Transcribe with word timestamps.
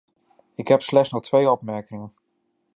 Ik 0.55 0.67
heb 0.67 0.81
slechts 0.81 1.09
nog 1.11 1.21
twee 1.21 1.51
opmerkingen. 1.51 2.13